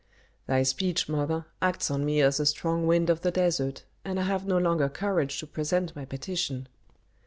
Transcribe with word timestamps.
"Thy 0.47 0.63
speech, 0.63 1.07
mother, 1.07 1.45
acts 1.61 1.91
on 1.91 2.03
me 2.03 2.21
as 2.23 2.39
a 2.39 2.45
strong 2.47 2.87
wind 2.87 3.11
of 3.11 3.21
the 3.21 3.29
desert, 3.29 3.83
and 4.03 4.19
I 4.19 4.23
have 4.23 4.47
no 4.47 4.57
longer 4.57 4.89
courage 4.89 5.39
to 5.41 5.45
present 5.45 5.95
my 5.95 6.05
petition." 6.05 6.67